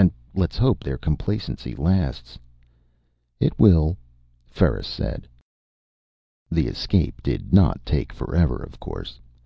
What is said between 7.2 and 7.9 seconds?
did not